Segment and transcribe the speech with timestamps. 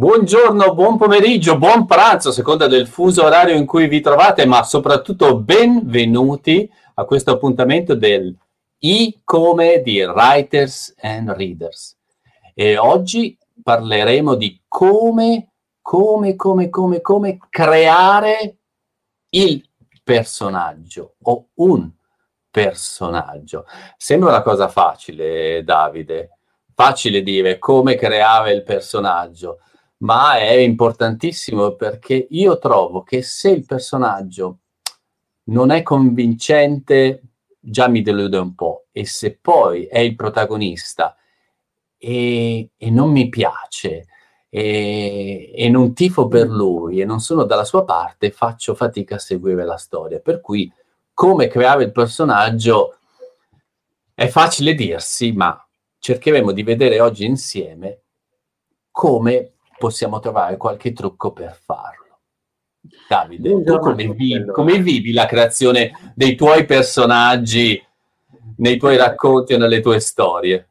[0.00, 4.62] Buongiorno, buon pomeriggio, buon pranzo, a seconda del fuso orario in cui vi trovate, ma
[4.62, 8.34] soprattutto benvenuti a questo appuntamento del
[8.78, 11.98] I come di Writers and Readers.
[12.54, 15.52] E oggi parleremo di come,
[15.82, 18.56] come, come, come, come creare
[19.28, 19.68] il
[20.02, 21.90] personaggio o un
[22.50, 23.66] personaggio.
[23.98, 26.38] Sembra una cosa facile, Davide.
[26.74, 29.58] Facile dire come creare il personaggio
[30.00, 34.58] ma è importantissimo perché io trovo che se il personaggio
[35.44, 37.22] non è convincente,
[37.58, 41.16] già mi delude un po', e se poi è il protagonista
[41.98, 44.06] e, e non mi piace
[44.48, 49.18] e, e, non tifo per lui e non sono dalla sua parte, faccio fatica a
[49.18, 50.18] seguire la storia.
[50.20, 50.72] Per cui
[51.12, 52.96] come creare il personaggio
[54.14, 55.62] è facile dirsi, ma
[55.98, 58.02] cercheremo di vedere oggi insieme
[58.90, 62.18] come possiamo trovare qualche trucco per farlo.
[63.08, 67.82] Davide, tu come vivi, come vivi la creazione dei tuoi personaggi
[68.58, 70.68] nei tuoi racconti e nelle tue storie?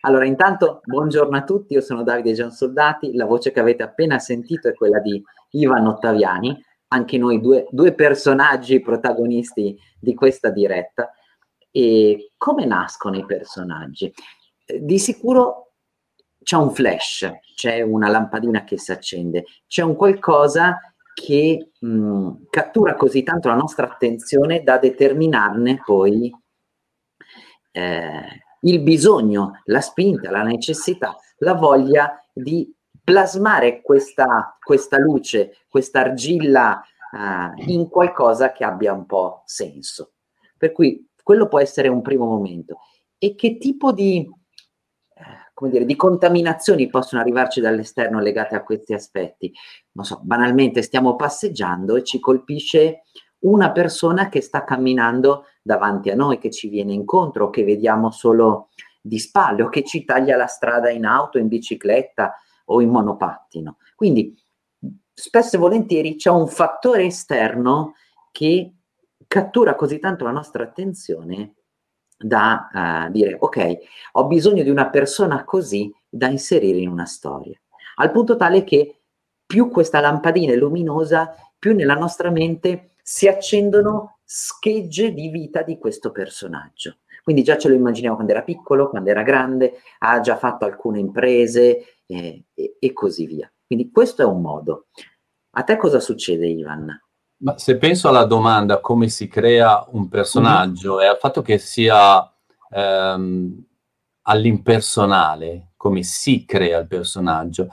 [0.00, 4.68] Allora, intanto, buongiorno a tutti, io sono Davide Giansoldati, la voce che avete appena sentito
[4.68, 11.12] è quella di Ivan Ottaviani, anche noi due, due personaggi protagonisti di questa diretta.
[11.70, 14.12] E come nascono i personaggi?
[14.80, 15.74] Di sicuro
[16.42, 20.78] c'è un flash, c'è una lampadina che si accende, c'è un qualcosa
[21.14, 26.30] che mh, cattura così tanto la nostra attenzione da determinarne poi
[27.72, 32.70] eh, il bisogno, la spinta, la necessità, la voglia di
[33.02, 40.12] plasmare questa, questa luce, questa argilla eh, in qualcosa che abbia un po' senso.
[40.58, 42.80] Per cui quello può essere un primo momento.
[43.16, 44.28] E che tipo di
[45.56, 49.50] come dire, di contaminazioni possono arrivarci dall'esterno legate a questi aspetti.
[49.92, 53.04] Non so, banalmente stiamo passeggiando e ci colpisce
[53.38, 58.68] una persona che sta camminando davanti a noi, che ci viene incontro, che vediamo solo
[59.00, 62.34] di spalle o che ci taglia la strada in auto, in bicicletta
[62.66, 63.78] o in monopattino.
[63.94, 64.38] Quindi
[65.10, 67.94] spesso e volentieri c'è un fattore esterno
[68.30, 68.74] che
[69.26, 71.54] cattura così tanto la nostra attenzione
[72.16, 73.76] da uh, dire ok,
[74.12, 77.58] ho bisogno di una persona così da inserire in una storia.
[77.96, 79.00] Al punto tale che
[79.46, 85.78] più questa lampadina è luminosa, più nella nostra mente si accendono schegge di vita di
[85.78, 86.98] questo personaggio.
[87.22, 91.00] Quindi già ce lo immaginiamo quando era piccolo, quando era grande, ha già fatto alcune
[91.00, 93.50] imprese eh, e, e così via.
[93.66, 94.86] Quindi questo è un modo.
[95.50, 97.05] A te cosa succede, Ivan?
[97.38, 101.04] Ma se penso alla domanda come si crea un personaggio mm-hmm.
[101.04, 102.32] e al fatto che sia
[102.70, 103.64] ehm,
[104.22, 107.68] all'impersonale, come si crea il personaggio,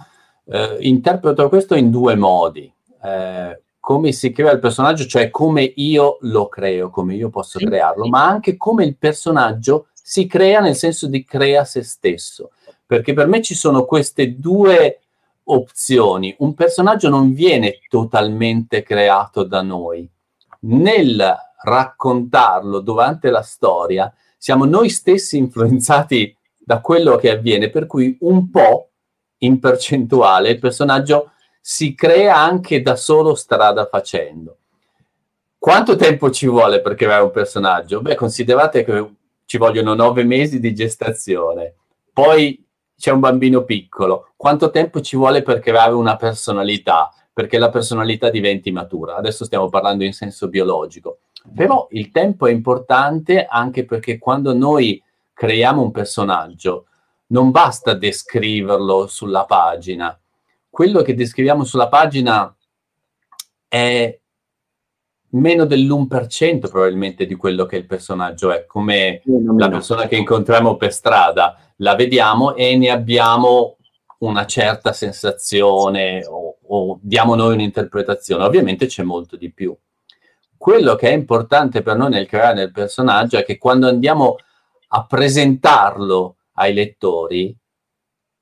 [0.46, 2.72] eh, interpreto questo in due modi.
[3.02, 7.66] Eh, come si crea il personaggio, cioè come io lo creo, come io posso sì.
[7.66, 12.52] crearlo, ma anche come il personaggio si crea nel senso di crea se stesso.
[12.86, 15.03] Perché per me ci sono queste due
[15.46, 16.36] opzioni.
[16.40, 20.10] Un personaggio non viene totalmente creato da noi.
[20.62, 28.18] Nel raccontarlo durante la storia, siamo noi stessi influenzati da quello che avviene, per cui
[28.22, 28.90] un po'
[29.40, 34.58] in percentuale il personaggio si crea anche da solo strada facendo.
[35.58, 38.02] Quanto tempo ci vuole per creare un personaggio?
[38.02, 39.14] Beh, considerate che
[39.46, 41.76] ci vogliono nove mesi di gestazione,
[42.12, 42.63] poi
[43.04, 48.30] c'è un bambino piccolo, quanto tempo ci vuole per creare una personalità, perché la personalità
[48.30, 49.18] diventi matura?
[49.18, 51.18] Adesso stiamo parlando in senso biologico.
[51.54, 55.04] Però il tempo è importante anche perché quando noi
[55.34, 56.86] creiamo un personaggio,
[57.28, 60.18] non basta descriverlo sulla pagina.
[60.70, 62.56] Quello che descriviamo sulla pagina
[63.68, 64.18] è
[65.34, 69.22] meno dell'1% probabilmente di quello che il personaggio è, come
[69.58, 73.78] la persona che incontriamo per strada, la vediamo e ne abbiamo
[74.20, 79.76] una certa sensazione o, o diamo noi un'interpretazione, ovviamente c'è molto di più.
[80.56, 84.36] Quello che è importante per noi nel creare il personaggio è che quando andiamo
[84.90, 87.56] a presentarlo ai lettori,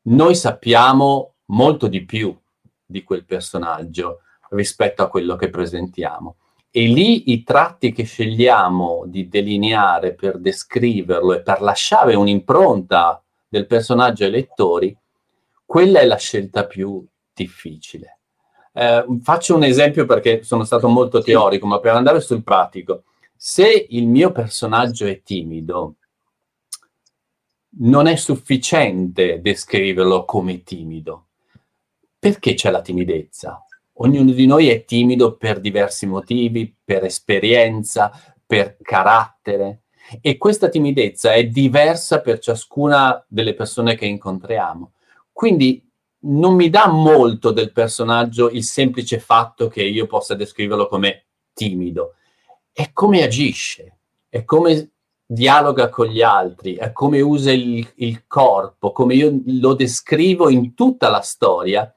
[0.03, 2.37] noi sappiamo molto di più
[2.85, 6.35] di quel personaggio rispetto a quello che presentiamo
[6.71, 13.67] e lì i tratti che scegliamo di delineare per descriverlo e per lasciare un'impronta del
[13.67, 14.97] personaggio ai lettori,
[15.65, 18.19] quella è la scelta più difficile.
[18.73, 23.03] Eh, faccio un esempio perché sono stato molto teorico, ma per andare sul pratico,
[23.35, 25.95] se il mio personaggio è timido,
[27.79, 31.25] non è sufficiente descriverlo come timido.
[32.21, 33.65] perché c'è la timidezza?
[34.03, 38.11] Ognuno di noi è timido per diversi motivi, per esperienza,
[38.43, 39.83] per carattere
[40.19, 44.93] e questa timidezza è diversa per ciascuna delle persone che incontriamo.
[45.31, 45.87] Quindi
[46.23, 52.15] non mi dà molto del personaggio il semplice fatto che io possa descriverlo come timido,
[52.71, 53.99] è come agisce,
[54.29, 54.93] è come
[55.23, 60.73] dialoga con gli altri, è come usa il, il corpo, come io lo descrivo in
[60.73, 61.93] tutta la storia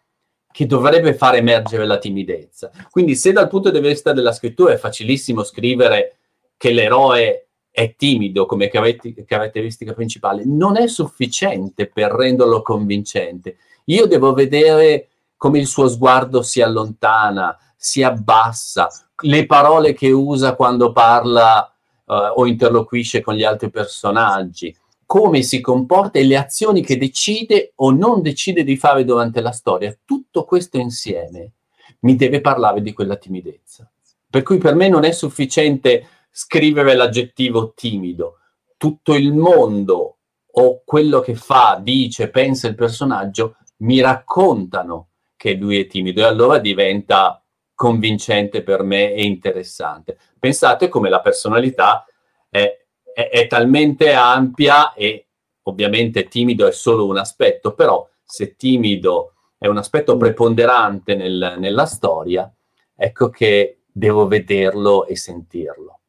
[0.54, 2.70] che dovrebbe far emergere la timidezza.
[2.88, 6.18] Quindi se dal punto di vista della scrittura è facilissimo scrivere
[6.56, 13.56] che l'eroe è timido come caratteristica principale, non è sufficiente per renderlo convincente.
[13.86, 18.88] Io devo vedere come il suo sguardo si allontana, si abbassa,
[19.22, 21.68] le parole che usa quando parla
[22.04, 24.72] uh, o interloquisce con gli altri personaggi,
[25.14, 29.52] come si comporta e le azioni che decide o non decide di fare durante la
[29.52, 29.96] storia.
[30.04, 31.52] Tutto questo insieme
[32.00, 33.88] mi deve parlare di quella timidezza.
[34.28, 38.38] Per cui per me non è sufficiente scrivere l'aggettivo timido.
[38.76, 40.16] Tutto il mondo
[40.50, 46.24] o quello che fa, dice, pensa il personaggio mi raccontano che lui è timido e
[46.24, 47.40] allora diventa
[47.72, 50.18] convincente per me e interessante.
[50.40, 52.04] Pensate come la personalità
[52.50, 52.83] è
[53.14, 55.28] è, è talmente ampia e
[55.62, 61.86] ovviamente timido è solo un aspetto, però se timido è un aspetto preponderante nel, nella
[61.86, 62.52] storia,
[62.94, 66.00] ecco che devo vederlo e sentirlo.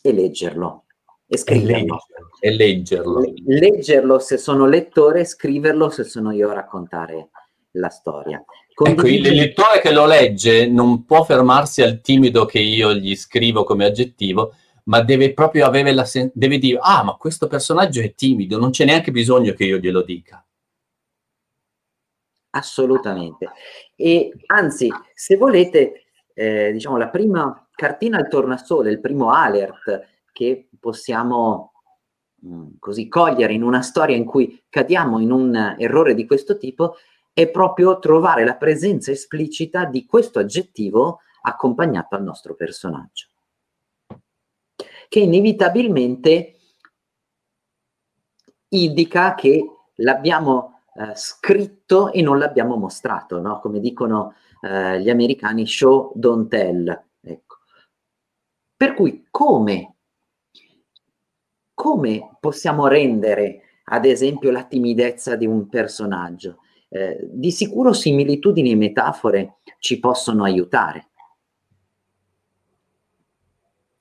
[0.00, 0.86] E leggerlo.
[1.26, 1.98] E scriverlo.
[2.40, 3.22] E leggerlo.
[3.46, 7.30] leggerlo se sono lettore, scriverlo se sono io a raccontare
[7.72, 8.42] la storia.
[8.74, 13.64] Ecco, il lettore che lo legge non può fermarsi al timido che io gli scrivo
[13.64, 14.54] come aggettivo,
[14.84, 18.70] ma deve proprio avere la sen- deve dire ah ma questo personaggio è timido non
[18.70, 20.44] c'è neanche bisogno che io glielo dica
[22.52, 23.50] assolutamente.
[23.96, 30.68] E anzi se volete eh, diciamo la prima cartina al tornasole il primo alert che
[30.80, 31.72] possiamo
[32.46, 36.96] mm, così cogliere in una storia in cui cadiamo in un errore di questo tipo
[37.34, 43.28] è proprio trovare la presenza esplicita di questo aggettivo accompagnato al nostro personaggio
[45.12, 46.54] che inevitabilmente
[48.68, 49.62] indica che
[49.96, 53.60] l'abbiamo eh, scritto e non l'abbiamo mostrato, no?
[53.60, 56.88] come dicono eh, gli americani, show, don't tell.
[57.20, 57.56] Ecco.
[58.74, 59.96] Per cui come,
[61.74, 66.60] come possiamo rendere, ad esempio, la timidezza di un personaggio?
[66.88, 71.10] Eh, di sicuro similitudini e metafore ci possono aiutare.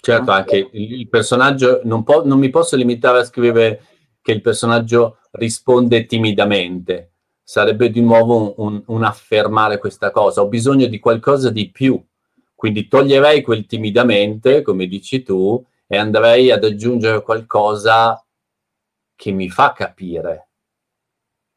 [0.04, 3.86] Certo, anche il, personaggio, non, po- non mi posso limitare a scrivere
[4.20, 7.14] che il personaggio risponde timidamente,
[7.44, 12.04] sarebbe di nuovo un, un, un, affermare questa cosa, ho bisogno di qualcosa di più,
[12.56, 18.26] quindi toglierei quel timidamente, come dici tu, e andrei ad aggiungere qualcosa
[19.16, 20.50] che mi fa capire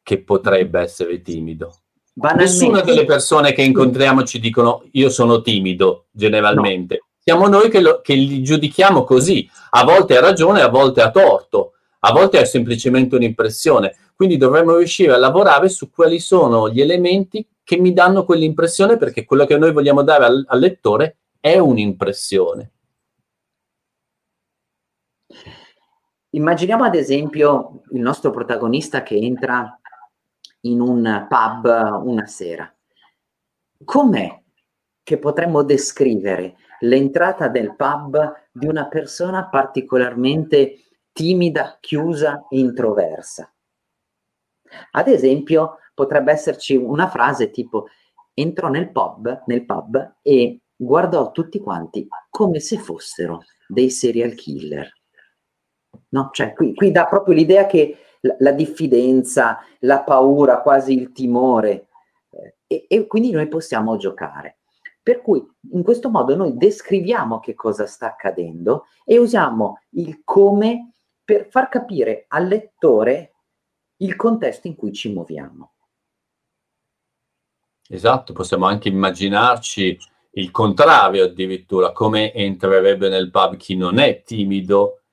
[0.03, 1.79] che potrebbe essere timido.
[2.13, 7.04] Nessuna delle persone che incontriamo ci dicono io sono timido, generalmente.
[7.27, 9.49] Siamo noi che, lo, che li giudichiamo così.
[9.71, 13.95] A volte ha ragione, a volte ha torto, a volte è semplicemente un'impressione.
[14.15, 19.25] Quindi dovremmo riuscire a lavorare su quali sono gli elementi che mi danno quell'impressione, perché
[19.25, 22.71] quello che noi vogliamo dare al, al lettore è un'impressione.
[26.29, 29.79] Immaginiamo ad esempio il nostro protagonista che entra
[30.61, 32.71] in un pub una sera.
[33.83, 34.43] Com'è
[35.01, 40.79] che potremmo descrivere l'entrata del pub di una persona particolarmente
[41.11, 43.51] timida, chiusa, introversa.
[44.91, 47.87] Ad esempio, potrebbe esserci una frase tipo
[48.33, 54.91] entrò nel pub, nel pub e guardò tutti quanti come se fossero dei serial killer.
[56.09, 56.29] No?
[56.31, 61.87] Cioè, qui, qui dà proprio l'idea che la, la diffidenza, la paura, quasi il timore,
[62.29, 64.54] eh, e, e quindi noi possiamo giocare.
[65.05, 65.39] Per cui
[65.73, 70.93] in questo modo noi descriviamo che cosa sta accadendo e usiamo il come
[71.23, 73.35] per far capire al lettore
[73.97, 75.73] il contesto in cui ci muoviamo.
[77.87, 79.95] Esatto, possiamo anche immaginarci
[80.31, 85.03] il contrario addirittura, come entrerebbe nel pub chi non è timido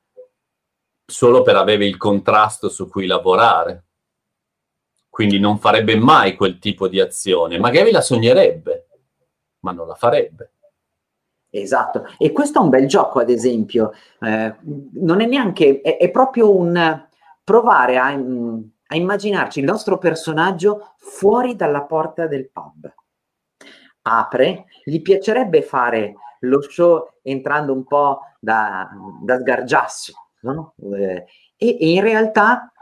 [1.04, 3.88] solo per avere il contrasto su cui lavorare.
[5.10, 8.81] Quindi non farebbe mai quel tipo di azione, magari la sognerebbe,
[9.62, 10.52] ma non la farebbe.
[11.54, 14.56] Esatto, e questo è un bel gioco, ad esempio, eh,
[14.92, 17.06] non è neanche, è, è proprio un
[17.44, 22.92] provare a, mm, a immaginarci il nostro personaggio fuori dalla porta del pub.
[24.02, 28.88] Apre, gli piacerebbe fare lo show entrando un po' da,
[29.22, 30.74] da sgargiasso, no?
[30.94, 31.26] eh,
[31.56, 32.72] e, e, in realtà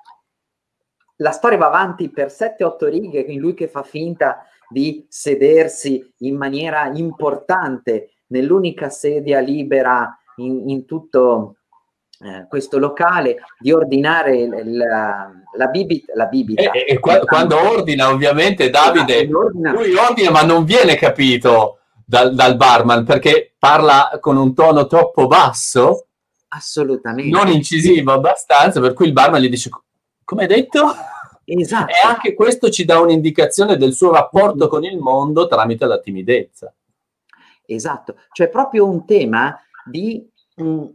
[1.16, 6.36] la storia va avanti per 7-8 righe, in lui che fa finta di sedersi in
[6.36, 11.56] maniera importante nell'unica sedia libera in, in tutto
[12.22, 16.12] eh, questo locale, di ordinare il, la, bibita.
[16.14, 16.70] La bibita.
[16.70, 19.72] E, e qua, quando ordina, ovviamente, Davide, esatto, ordina.
[19.72, 25.26] lui ordina, ma non viene capito dal, dal, barman perché parla con un tono troppo
[25.26, 26.06] basso.
[26.48, 27.30] Assolutamente.
[27.30, 29.70] Non incisivo abbastanza, per cui il barman gli dice,
[30.22, 30.94] come hai detto?
[31.58, 31.90] Esatto.
[31.90, 36.72] E anche questo ci dà un'indicazione del suo rapporto con il mondo tramite la timidezza.
[37.66, 40.86] Esatto, cioè proprio un tema di mh,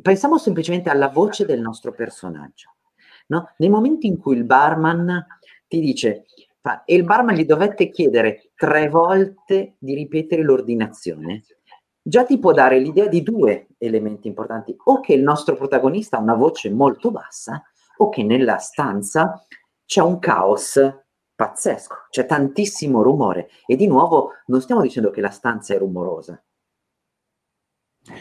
[0.00, 2.74] pensiamo semplicemente alla voce del nostro personaggio.
[3.26, 3.50] No?
[3.58, 5.26] Nel momento in cui il barman
[5.66, 6.26] ti dice,
[6.60, 11.42] fa, e il barman gli dovette chiedere tre volte di ripetere l'ordinazione,
[12.02, 16.20] già ti può dare l'idea di due elementi importanti, o che il nostro protagonista ha
[16.20, 17.62] una voce molto bassa,
[17.98, 19.44] o che nella stanza
[19.84, 20.80] c'è un caos
[21.34, 23.50] pazzesco, c'è tantissimo rumore.
[23.66, 26.42] E di nuovo non stiamo dicendo che la stanza è rumorosa,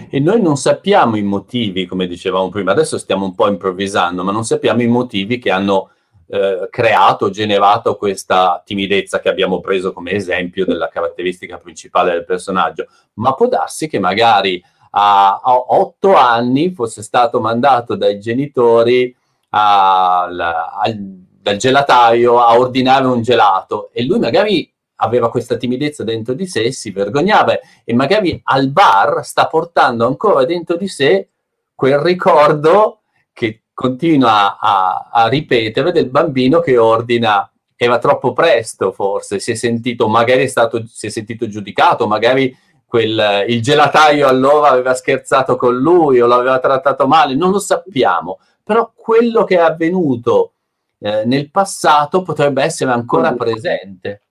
[0.09, 4.31] e noi non sappiamo i motivi, come dicevamo prima, adesso stiamo un po' improvvisando, ma
[4.31, 5.89] non sappiamo i motivi che hanno
[6.27, 12.87] eh, creato, generato questa timidezza che abbiamo preso come esempio della caratteristica principale del personaggio.
[13.15, 19.13] Ma può darsi che magari a, a otto anni fosse stato mandato dai genitori
[19.55, 20.97] al, al,
[21.41, 23.89] dal gelataio a ordinare un gelato.
[23.91, 29.23] E lui magari aveva questa timidezza dentro di sé, si vergognava e magari al bar
[29.23, 31.29] sta portando ancora dentro di sé
[31.75, 33.01] quel ricordo
[33.33, 39.55] che continua a, a ripetere del bambino che ordina era troppo presto forse, si è
[39.55, 42.55] sentito, magari è stato, si è sentito giudicato, magari
[42.85, 48.39] quel, il gelataio allora aveva scherzato con lui o l'aveva trattato male, non lo sappiamo,
[48.63, 50.53] però quello che è avvenuto
[50.99, 54.21] eh, nel passato potrebbe essere ancora presente.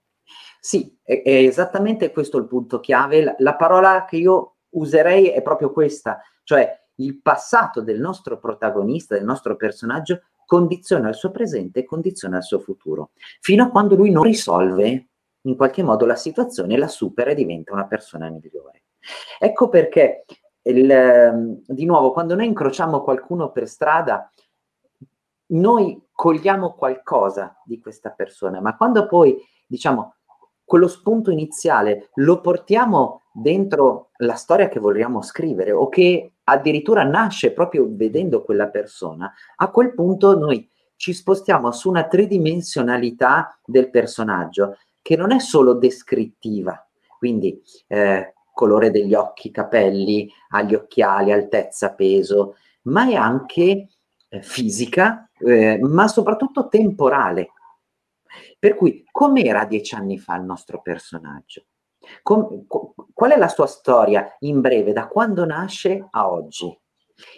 [0.59, 3.23] Sì, è, è esattamente questo il punto chiave.
[3.23, 9.15] La, la parola che io userei è proprio questa, cioè il passato del nostro protagonista,
[9.15, 13.11] del nostro personaggio, condiziona il suo presente e condiziona il suo futuro,
[13.41, 15.09] fino a quando lui non risolve
[15.43, 18.83] in qualche modo la situazione, la supera e diventa una persona migliore.
[19.39, 20.25] Ecco perché,
[20.62, 24.31] il, ehm, di nuovo, quando noi incrociamo qualcuno per strada,
[25.52, 30.14] noi cogliamo qualcosa di questa persona, ma quando poi diciamo
[30.64, 37.52] quello spunto iniziale lo portiamo dentro la storia che vogliamo scrivere o che addirittura nasce
[37.52, 44.78] proprio vedendo quella persona, a quel punto noi ci spostiamo su una tridimensionalità del personaggio
[45.02, 46.88] che non è solo descrittiva,
[47.19, 53.89] quindi eh, colore degli occhi, capelli, agli occhiali, altezza, peso, ma è anche
[54.29, 57.51] eh, fisica, eh, ma soprattutto temporale.
[58.59, 61.65] Per cui, com'era dieci anni fa il nostro personaggio?
[62.23, 66.77] Com- qual è la sua storia in breve, da quando nasce a oggi?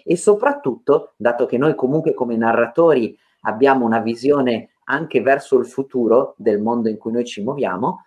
[0.04, 6.34] E soprattutto, dato che noi comunque come narratori abbiamo una visione anche verso il futuro
[6.36, 8.04] del mondo in cui noi ci muoviamo,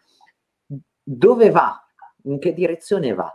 [1.04, 1.87] dove va?
[2.28, 3.34] In che direzione va?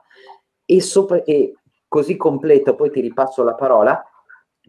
[0.65, 1.55] E, sopra- e
[1.89, 4.03] così completo, poi ti ripasso la parola,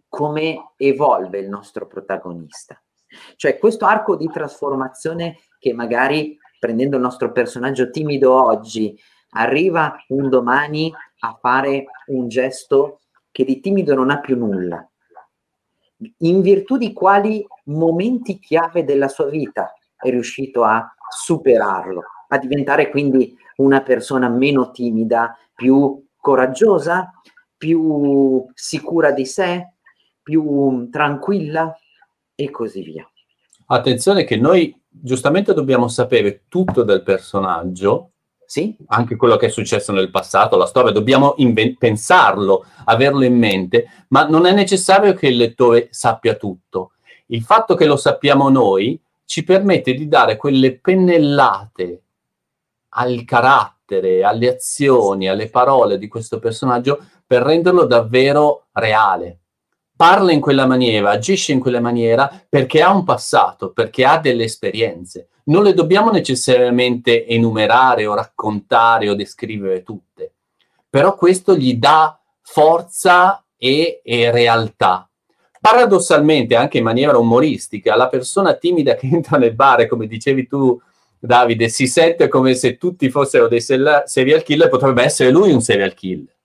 [0.08, 2.82] come evolve il nostro protagonista.
[3.36, 8.98] Cioè questo arco di trasformazione che magari prendendo il nostro personaggio timido oggi
[9.32, 13.01] arriva un domani a fare un gesto
[13.32, 14.88] che di timido non ha più nulla.
[16.20, 22.89] In virtù di quali momenti chiave della sua vita è riuscito a superarlo, a diventare
[22.89, 27.12] quindi una persona meno timida, più coraggiosa,
[27.58, 29.74] più sicura di sé,
[30.22, 31.76] più tranquilla,
[32.36, 33.08] e così via.
[33.68, 38.12] Attenzione che noi giustamente dobbiamo sapere tutto del personaggio,
[38.46, 38.76] sì.
[38.88, 43.86] anche quello che è successo nel passato, la storia, dobbiamo inven- pensarlo, averlo in mente,
[44.10, 46.92] ma non è necessario che il lettore sappia tutto.
[47.28, 52.02] Il fatto che lo sappiamo noi ci permette di dare quelle pennellate
[52.94, 59.40] al carattere, alle azioni, alle parole di questo personaggio per renderlo davvero reale,
[59.96, 64.44] parla in quella maniera, agisce in quella maniera perché ha un passato, perché ha delle
[64.44, 65.30] esperienze.
[65.46, 70.34] Non le dobbiamo necessariamente enumerare o raccontare o descrivere tutte,
[70.90, 75.10] però questo gli dà forza e, e realtà.
[75.60, 80.78] paradossalmente, anche in maniera umoristica, la persona timida che entra nel bar, come dicevi tu,
[81.25, 85.94] Davide, si sente come se tutti fossero dei serial killer, potrebbe essere lui un serial
[85.94, 86.36] killer.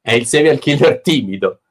[0.00, 1.62] È il serial killer timido.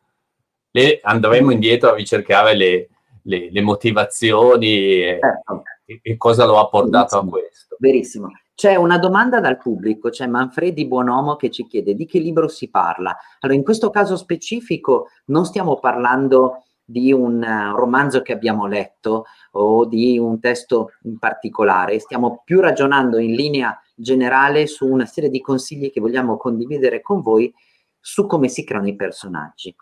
[0.72, 2.90] Le andremo indietro a ricercare le,
[3.24, 5.64] le, le motivazioni e, certo.
[5.86, 7.78] e, cosa lo ha portato a questo.
[7.80, 8.28] Verissimo.
[8.54, 12.70] C'è una domanda dal pubblico, c'è Manfredi Buonomo che ci chiede di che libro si
[12.70, 13.16] parla.
[13.40, 19.26] Allora, in questo caso specifico non stiamo parlando di un uh, romanzo che abbiamo letto
[19.52, 25.30] o di un testo in particolare, stiamo più ragionando in linea generale su una serie
[25.30, 27.54] di consigli che vogliamo condividere con voi
[28.00, 29.76] su come si creano i personaggi.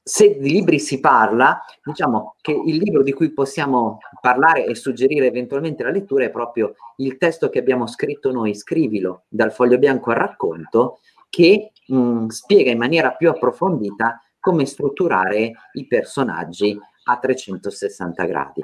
[0.00, 5.26] Se di libri si parla, diciamo che il libro di cui possiamo parlare e suggerire
[5.26, 10.10] eventualmente la lettura è proprio il testo che abbiamo scritto noi, Scrivilo, dal foglio bianco
[10.10, 11.00] al racconto,
[11.30, 18.62] che mh, spiega in maniera più approfondita come strutturare i personaggi a 360 gradi,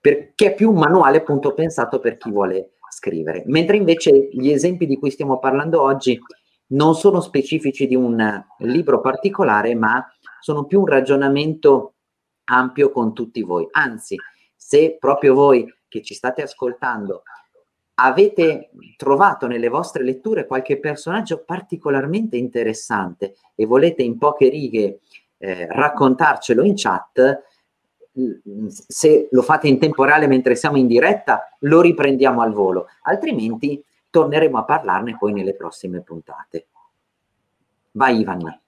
[0.00, 4.86] perché è più un manuale appunto pensato per chi vuole scrivere, mentre invece gli esempi
[4.86, 6.18] di cui stiamo parlando oggi
[6.68, 10.02] non sono specifici di un libro particolare, ma
[10.40, 11.96] sono più un ragionamento
[12.44, 13.68] ampio con tutti voi.
[13.70, 14.16] Anzi,
[14.56, 17.24] se proprio voi che ci state ascoltando
[17.94, 25.00] avete trovato nelle vostre letture qualche personaggio particolarmente interessante e volete in poche righe
[25.38, 27.42] eh, raccontarcelo in chat,
[28.66, 34.58] se lo fate in temporale mentre siamo in diretta, lo riprendiamo al volo, altrimenti torneremo
[34.58, 36.66] a parlarne poi nelle prossime puntate.
[37.92, 38.60] Vai Ivan.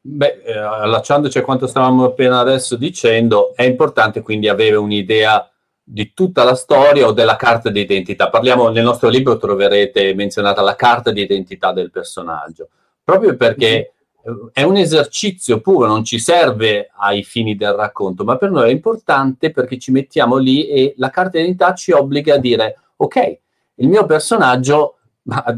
[0.00, 5.50] Beh, eh, allacciandoci a quanto stavamo appena adesso dicendo, è importante quindi avere un'idea
[5.88, 8.28] di tutta la storia o della carta di identità.
[8.28, 12.70] Parliamo nel nostro libro, troverete menzionata la carta di identità del personaggio,
[13.04, 13.92] proprio perché
[14.28, 14.46] mm-hmm.
[14.52, 18.72] è un esercizio puro, non ci serve ai fini del racconto, ma per noi è
[18.72, 23.38] importante perché ci mettiamo lì e la carta di identità ci obbliga a dire, ok,
[23.76, 24.96] il mio personaggio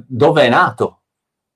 [0.06, 1.00] dove è nato?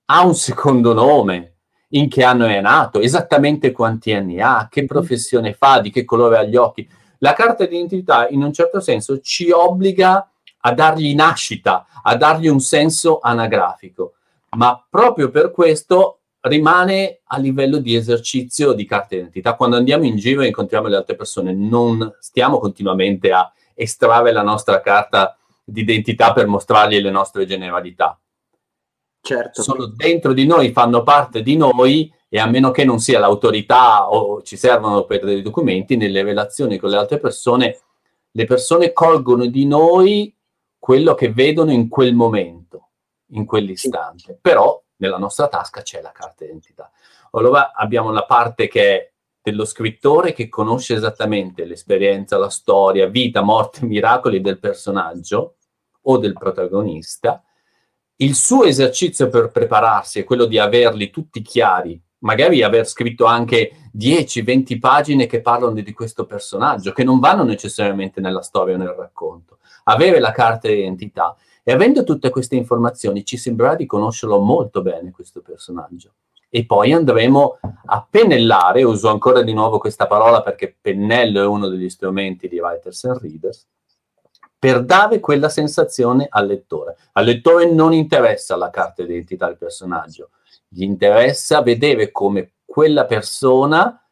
[0.07, 1.49] Ha un secondo nome?
[1.89, 3.01] In che anno è nato?
[3.01, 4.67] Esattamente quanti anni ha?
[4.71, 4.89] Che mm-hmm.
[4.89, 5.79] professione fa?
[5.81, 6.89] Di che colore ha gli occhi?
[7.23, 10.29] La carta d'identità in un certo senso ci obbliga
[10.65, 14.15] a dargli nascita, a dargli un senso anagrafico,
[14.51, 19.55] ma proprio per questo rimane a livello di esercizio di carta d'identità.
[19.55, 24.43] Quando andiamo in giro e incontriamo le altre persone, non stiamo continuamente a estrarre la
[24.43, 28.19] nostra carta d'identità per mostrargli le nostre generalità.
[29.23, 29.63] Certo.
[29.63, 34.11] Sono dentro di noi, fanno parte di noi e a meno che non sia l'autorità
[34.11, 37.79] o ci servono per dei documenti, nelle relazioni con le altre persone,
[38.33, 40.35] le persone colgono di noi
[40.77, 42.89] quello che vedono in quel momento,
[43.29, 44.33] in quell'istante.
[44.33, 44.39] Sì.
[44.41, 46.91] Però nella nostra tasca c'è la carta d'identità.
[47.33, 53.43] Allora abbiamo la parte che è dello scrittore che conosce esattamente l'esperienza, la storia, vita,
[53.43, 55.57] morte, miracoli del personaggio
[56.03, 57.41] o del protagonista.
[58.23, 63.91] Il suo esercizio per prepararsi è quello di averli tutti chiari magari aver scritto anche
[63.99, 68.95] 10-20 pagine che parlano di questo personaggio, che non vanno necessariamente nella storia o nel
[68.97, 69.59] racconto.
[69.85, 75.11] Avere la carta d'identità e avendo tutte queste informazioni ci sembrerà di conoscerlo molto bene
[75.11, 76.13] questo personaggio.
[76.49, 81.67] E poi andremo a pennellare, uso ancora di nuovo questa parola perché pennello è uno
[81.67, 83.67] degli strumenti di Writers and Readers,
[84.63, 86.95] per dare quella sensazione al lettore.
[87.15, 90.31] Al lettore non interessa la carta d'identità del personaggio,
[90.69, 94.09] gli interessa vedere come quella persona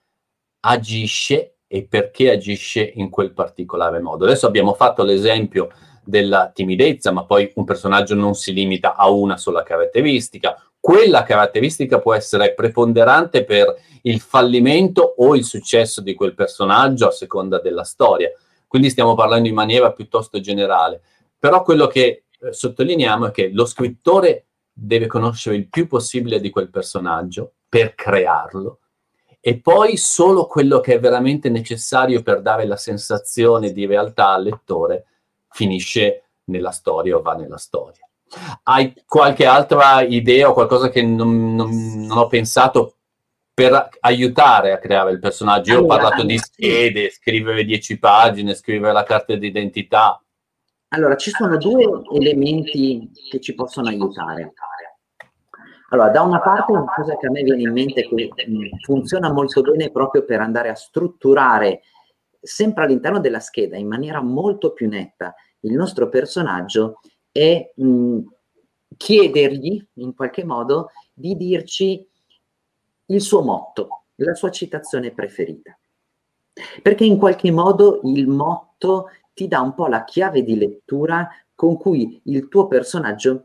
[0.58, 4.24] agisce e perché agisce in quel particolare modo.
[4.24, 5.70] Adesso abbiamo fatto l'esempio
[6.02, 10.60] della timidezza, ma poi un personaggio non si limita a una sola caratteristica.
[10.80, 17.12] Quella caratteristica può essere preponderante per il fallimento o il successo di quel personaggio a
[17.12, 18.32] seconda della storia.
[18.70, 21.02] Quindi stiamo parlando in maniera piuttosto generale.
[21.36, 26.50] Però quello che eh, sottolineiamo è che lo scrittore deve conoscere il più possibile di
[26.50, 28.78] quel personaggio per crearlo
[29.40, 34.44] e poi solo quello che è veramente necessario per dare la sensazione di realtà al
[34.44, 35.06] lettore
[35.48, 38.08] finisce nella storia o va nella storia.
[38.62, 41.70] Hai qualche altra idea o qualcosa che non, non,
[42.06, 42.98] non ho pensato
[43.52, 45.72] per aiutare a creare il personaggio?
[45.72, 50.22] Io allora, ho parlato di schede, scrivere dieci pagine, scrivere la carta d'identità.
[50.88, 54.52] Allora, ci sono due elementi che ci possono aiutare.
[55.90, 59.32] Allora, da una parte una cosa che a me viene in mente che mh, funziona
[59.32, 61.82] molto bene proprio per andare a strutturare
[62.40, 68.18] sempre all'interno della scheda in maniera molto più netta il nostro personaggio è mh,
[68.96, 72.06] chiedergli in qualche modo di dirci
[73.10, 75.76] il suo motto, la sua citazione preferita.
[76.82, 81.76] Perché in qualche modo il motto ti dà un po' la chiave di lettura con
[81.76, 83.44] cui il tuo personaggio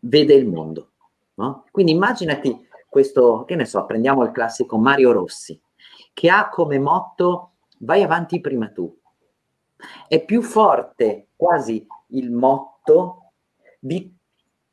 [0.00, 0.92] vede il mondo.
[1.34, 1.64] No?
[1.70, 5.60] Quindi immaginati questo, che ne so, prendiamo il classico Mario Rossi,
[6.12, 8.94] che ha come motto vai avanti prima tu.
[10.08, 13.32] È più forte quasi il motto
[13.78, 14.12] di,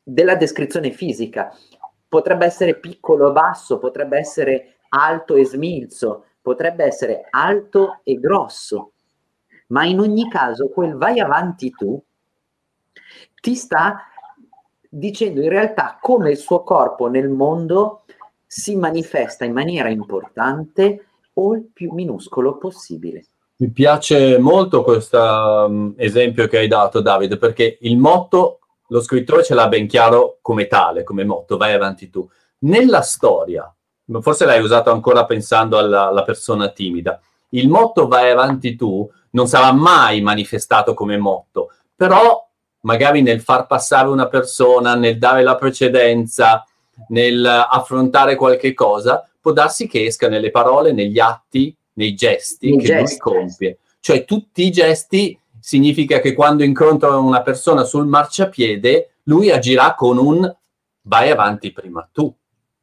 [0.01, 1.55] della descrizione fisica.
[2.07, 8.91] Potrebbe essere piccolo o basso, potrebbe essere alto e smilzo, potrebbe essere alto e grosso,
[9.67, 12.01] ma in ogni caso quel vai avanti tu
[13.41, 14.07] ti sta
[14.87, 18.03] dicendo in realtà come il suo corpo nel mondo
[18.45, 23.25] si manifesta in maniera importante o il più minuscolo possibile.
[23.57, 29.43] Mi piace molto questo um, esempio che hai dato, Davide, perché il motto, lo scrittore
[29.43, 32.27] ce l'ha ben chiaro come tale, come motto, vai avanti tu.
[32.59, 33.73] Nella storia,
[34.21, 37.19] forse l'hai usato ancora pensando alla, alla persona timida,
[37.49, 42.47] il motto vai avanti tu non sarà mai manifestato come motto, però
[42.81, 46.65] magari nel far passare una persona, nel dare la precedenza,
[47.09, 52.79] nel affrontare qualche cosa, può darsi che esca nelle parole, negli atti, nei gesti nei
[52.79, 53.01] che gesti.
[53.01, 53.77] lui compie.
[53.99, 60.19] Cioè tutti i gesti significa che quando incontra una persona sul marciapiede, lui agirà con
[60.19, 60.55] un
[61.01, 62.31] vai avanti prima tu.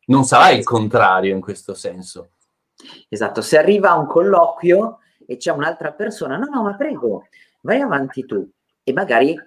[0.07, 2.31] Non sarà il contrario in questo senso.
[3.09, 7.29] Esatto, se arriva a un colloquio e c'è un'altra persona, no, no, ma prego,
[7.61, 8.51] vai avanti tu.
[8.83, 9.39] E magari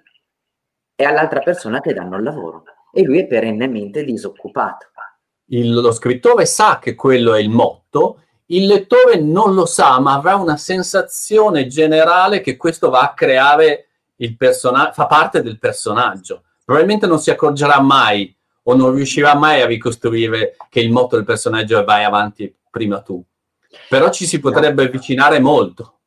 [0.94, 4.86] è all'altra persona che danno il lavoro e lui è perennemente disoccupato.
[5.48, 10.14] Il, lo scrittore sa che quello è il motto, il lettore non lo sa, ma
[10.14, 16.44] avrà una sensazione generale che questo va a creare il personaggio, fa parte del personaggio.
[16.64, 21.24] Probabilmente non si accorgerà mai o non riuscirà mai a ricostruire che il motto del
[21.24, 23.22] personaggio è vai avanti prima tu.
[23.88, 25.98] Però ci si potrebbe avvicinare molto.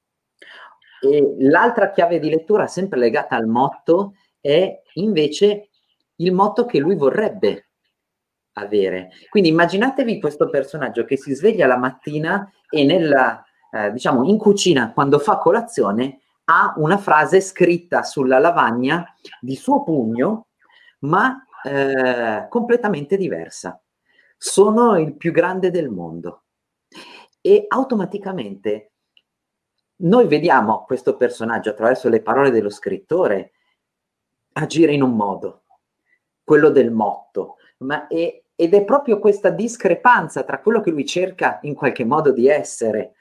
[1.02, 5.70] E l'altra chiave di lettura, sempre legata al motto, è invece
[6.16, 7.69] il motto che lui vorrebbe
[8.54, 9.10] avere.
[9.30, 14.94] Quindi immaginatevi questo personaggio che si sveglia la mattina e nella, eh, diciamo, in cucina,
[14.94, 19.06] quando fa colazione, ha una frase scritta sulla lavagna
[19.40, 20.48] di suo pugno,
[21.02, 23.80] ma eh, completamente diversa.
[24.38, 26.44] Sono il più grande del mondo.
[27.42, 28.92] E automaticamente
[29.98, 33.52] noi vediamo questo personaggio attraverso le parole dello scrittore
[34.54, 35.59] agire in un modo,
[36.50, 41.60] quello del motto, ma è, ed è proprio questa discrepanza tra quello che lui cerca
[41.62, 43.14] in qualche modo di essere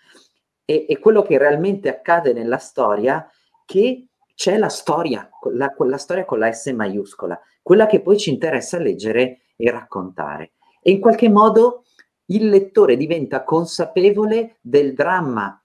[0.64, 3.31] e, e quello che realmente accade nella storia
[3.67, 8.31] che c'è la storia, la, la storia con la S maiuscola, quella che poi ci
[8.31, 10.53] interessa leggere e raccontare.
[10.81, 11.85] E in qualche modo
[12.29, 15.62] il lettore diventa consapevole del dramma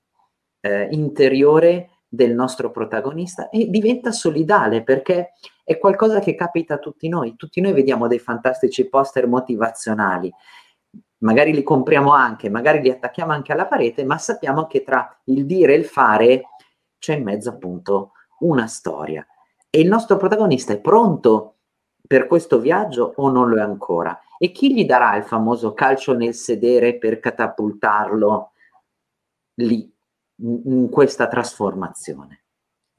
[0.60, 5.32] eh, interiore del nostro protagonista e diventa solidale perché
[5.64, 7.36] è qualcosa che capita a tutti noi.
[7.36, 10.32] Tutti noi vediamo dei fantastici poster motivazionali,
[11.20, 15.48] magari li compriamo anche, magari li attacchiamo anche alla parete, ma sappiamo che tra il
[15.48, 16.44] dire e il fare
[17.00, 19.26] c'è in mezzo appunto una storia.
[19.72, 21.56] E il nostro protagonista è pronto
[22.06, 24.20] per questo viaggio o non lo è ancora?
[24.38, 28.52] E chi gli darà il famoso calcio nel sedere per catapultarlo
[29.56, 29.93] lì
[30.38, 32.42] in questa trasformazione.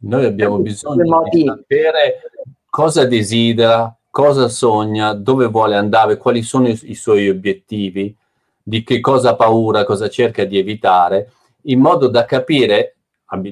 [0.05, 2.21] Noi abbiamo bisogno di sapere
[2.69, 8.15] cosa desidera, cosa sogna, dove vuole andare, quali sono i, i suoi obiettivi,
[8.63, 12.97] di che cosa ha paura, cosa cerca di evitare, in modo da capire,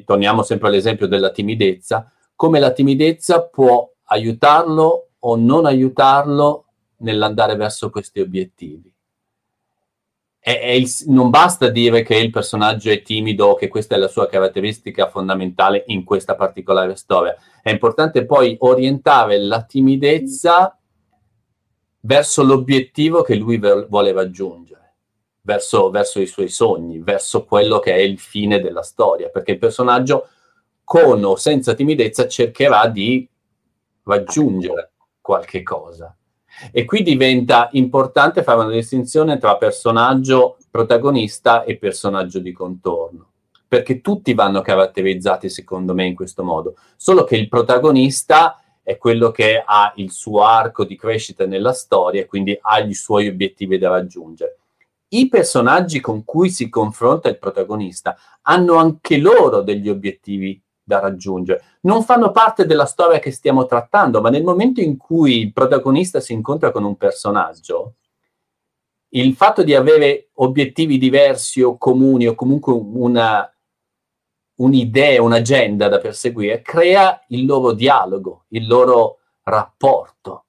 [0.04, 6.64] torniamo sempre all'esempio della timidezza, come la timidezza può aiutarlo o non aiutarlo
[6.98, 8.91] nell'andare verso questi obiettivi
[10.44, 14.08] è, è il, non basta dire che il personaggio è timido che questa è la
[14.08, 17.36] sua caratteristica fondamentale in questa particolare storia.
[17.62, 20.76] È importante poi orientare la timidezza
[22.00, 24.94] verso l'obiettivo che lui vuole raggiungere,
[25.42, 29.58] verso, verso i suoi sogni, verso quello che è il fine della storia, perché il
[29.58, 30.26] personaggio
[30.82, 33.28] con o senza timidezza cercherà di
[34.02, 36.16] raggiungere qualche cosa.
[36.70, 43.30] E qui diventa importante fare una distinzione tra personaggio protagonista e personaggio di contorno,
[43.66, 49.30] perché tutti vanno caratterizzati secondo me in questo modo, solo che il protagonista è quello
[49.30, 53.78] che ha il suo arco di crescita nella storia e quindi ha i suoi obiettivi
[53.78, 54.58] da raggiungere.
[55.08, 61.62] I personaggi con cui si confronta il protagonista hanno anche loro degli obiettivi da raggiungere.
[61.82, 66.20] Non fanno parte della storia che stiamo trattando, ma nel momento in cui il protagonista
[66.20, 67.94] si incontra con un personaggio,
[69.14, 73.52] il fatto di avere obiettivi diversi o comuni o comunque una,
[74.56, 80.46] un'idea, un'agenda da perseguire, crea il loro dialogo, il loro rapporto.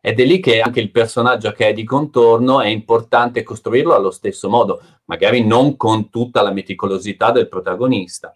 [0.00, 4.10] Ed è lì che anche il personaggio che è di contorno è importante costruirlo allo
[4.10, 8.34] stesso modo, magari non con tutta la meticolosità del protagonista,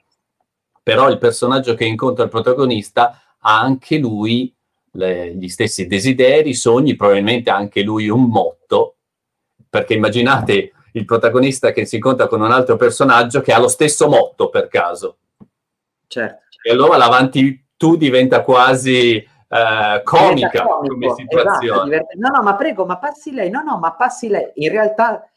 [0.86, 4.54] però il personaggio che incontra il protagonista ha anche lui
[4.92, 8.98] le, gli stessi desideri, sogni, probabilmente anche lui un motto,
[9.68, 14.08] perché immaginate il protagonista che si incontra con un altro personaggio che ha lo stesso
[14.08, 15.16] motto per caso.
[16.06, 16.42] Certo.
[16.62, 21.96] E allora l'avanti tu diventa quasi eh, comica come situazione.
[21.96, 23.50] Esatto, no, no, ma prego, ma passi lei.
[23.50, 24.52] No, no, ma passi lei.
[24.54, 25.28] In realtà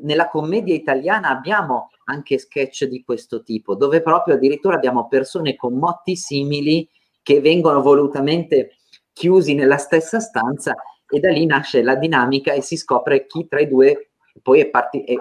[0.00, 5.74] nella commedia italiana abbiamo anche sketch di questo tipo, dove proprio addirittura abbiamo persone con
[5.74, 6.88] motti simili
[7.22, 8.78] che vengono volutamente
[9.12, 10.74] chiusi nella stessa stanza
[11.10, 14.10] e da lì nasce la dinamica e si scopre chi tra i due
[14.42, 15.14] poi è, parti- è,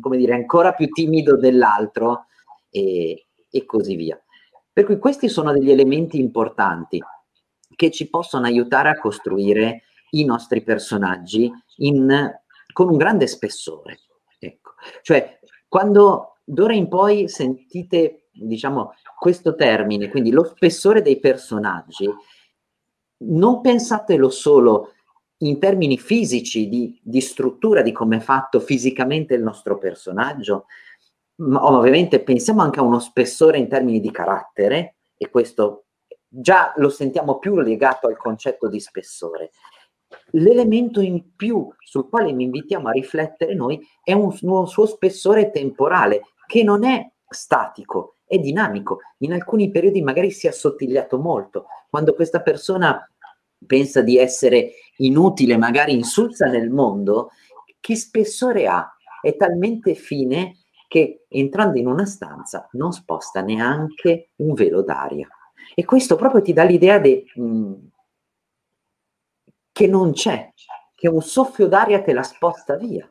[0.00, 2.26] come dire, ancora più timido dell'altro
[2.68, 4.22] e, e così via.
[4.72, 7.02] Per cui questi sono degli elementi importanti
[7.74, 12.30] che ci possono aiutare a costruire i nostri personaggi in,
[12.72, 14.00] con un grande spessore.
[14.38, 14.72] Ecco.
[15.02, 15.39] Cioè,
[15.70, 22.12] quando d'ora in poi sentite, diciamo, questo termine, quindi lo spessore dei personaggi,
[23.18, 24.94] non pensatelo solo
[25.42, 30.66] in termini fisici, di, di struttura, di come è fatto fisicamente il nostro personaggio,
[31.36, 35.84] ma ovviamente pensiamo anche a uno spessore in termini di carattere, e questo
[36.26, 39.52] già lo sentiamo più legato al concetto di spessore.
[40.32, 45.50] L'elemento in più sul quale mi invitiamo a riflettere noi è un, un suo spessore
[45.50, 48.98] temporale, che non è statico, è dinamico.
[49.18, 51.66] In alcuni periodi magari si è assottigliato molto.
[51.88, 53.08] Quando questa persona
[53.66, 57.30] pensa di essere inutile, magari insulsa nel mondo,
[57.80, 58.88] che spessore ha?
[59.20, 60.56] È talmente fine
[60.88, 65.28] che entrando in una stanza non sposta neanche un velo d'aria.
[65.74, 67.72] E questo proprio ti dà l'idea mm,
[69.72, 70.52] che non c'è,
[70.94, 73.08] che un soffio d'aria te la sposta via.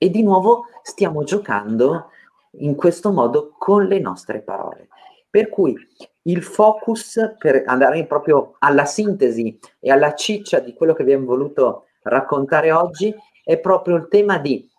[0.00, 2.10] E di nuovo stiamo giocando
[2.52, 4.88] in questo modo con le nostre parole.
[5.28, 5.76] Per cui
[6.22, 11.86] il focus, per andare proprio alla sintesi e alla ciccia di quello che abbiamo voluto
[12.02, 14.70] raccontare oggi, è proprio il tema di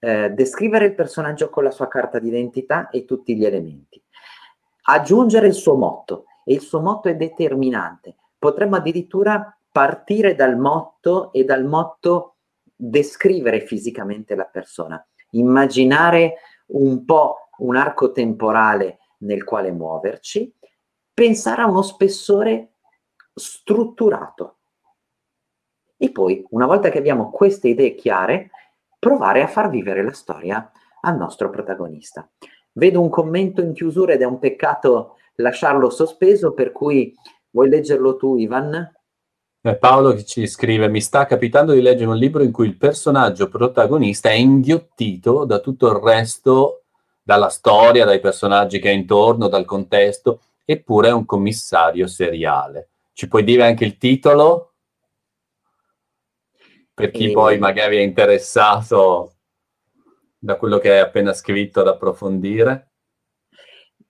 [0.00, 4.02] eh, descrivere il personaggio con la sua carta d'identità e tutti gli elementi.
[4.82, 8.16] Aggiungere il suo motto, e il suo motto è determinante.
[8.38, 12.36] Potremmo addirittura partire dal motto e dal motto
[12.74, 16.36] descrivere fisicamente la persona, immaginare
[16.68, 20.50] un po' un arco temporale nel quale muoverci,
[21.12, 22.76] pensare a uno spessore
[23.34, 24.56] strutturato.
[25.98, 28.50] E poi, una volta che abbiamo queste idee chiare,
[28.98, 30.70] provare a far vivere la storia
[31.02, 32.26] al nostro protagonista.
[32.72, 37.14] Vedo un commento in chiusura ed è un peccato lasciarlo sospeso, per cui
[37.50, 38.92] vuoi leggerlo tu, Ivan?
[39.60, 42.76] Eh, Paolo che ci scrive: Mi sta capitando di leggere un libro in cui il
[42.76, 46.84] personaggio protagonista è inghiottito da tutto il resto
[47.22, 52.90] dalla storia, dai personaggi che ha intorno, dal contesto, eppure è un commissario seriale.
[53.12, 54.72] Ci puoi dire anche il titolo?
[56.94, 57.32] Per chi e...
[57.32, 59.34] poi magari è interessato
[60.38, 62.92] da quello che hai appena scritto ad approfondire.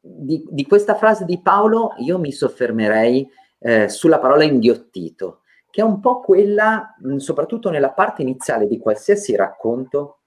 [0.01, 5.85] Di, di questa frase di Paolo io mi soffermerei eh, sulla parola inghiottito, che è
[5.85, 10.21] un po' quella, mh, soprattutto nella parte iniziale di qualsiasi racconto,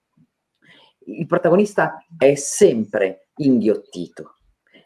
[1.05, 4.36] il protagonista è sempre inghiottito,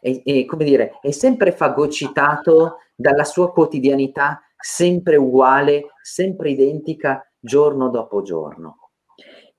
[0.00, 7.88] è, è, come dire, è sempre fagocitato dalla sua quotidianità sempre uguale, sempre identica, giorno
[7.88, 8.90] dopo giorno.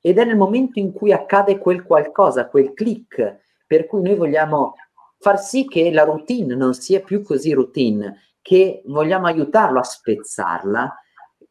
[0.01, 4.73] Ed è nel momento in cui accade quel qualcosa, quel click, per cui noi vogliamo
[5.19, 10.95] far sì che la routine non sia più così routine, che vogliamo aiutarlo a spezzarla,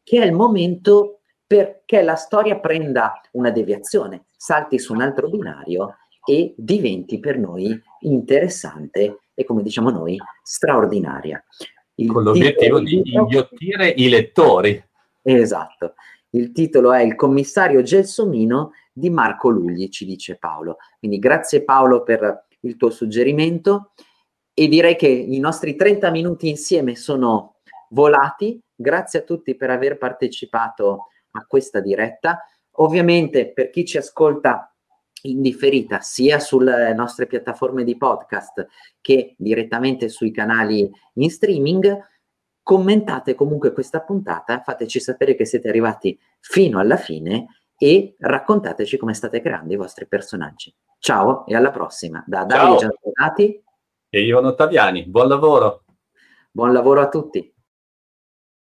[0.03, 5.97] che è il momento perché la storia prenda una deviazione, salti su un altro binario
[6.25, 11.41] e diventi per noi interessante e come diciamo noi straordinaria.
[11.95, 14.83] Il Con l'obiettivo di inghiottire i lettori.
[15.21, 15.93] Esatto.
[16.31, 20.77] Il titolo è Il commissario Gelsomino di Marco Lugli, ci dice Paolo.
[20.99, 23.93] Quindi grazie Paolo per il tuo suggerimento
[24.53, 27.57] e direi che i nostri 30 minuti insieme sono
[27.89, 28.59] volati.
[28.75, 32.43] Grazie a tutti per aver partecipato a questa diretta.
[32.79, 34.71] Ovviamente per chi ci ascolta
[35.23, 38.67] in differita sia sulle nostre piattaforme di podcast
[39.01, 41.97] che direttamente sui canali in streaming,
[42.61, 49.13] commentate comunque questa puntata, fateci sapere che siete arrivati fino alla fine e raccontateci come
[49.13, 50.73] state creando i vostri personaggi.
[50.99, 52.23] Ciao e alla prossima.
[52.25, 53.63] Da Davide Gianzonati
[54.09, 55.05] e Ivano Ottaviani.
[55.05, 55.85] Buon lavoro.
[56.51, 57.53] Buon lavoro a tutti.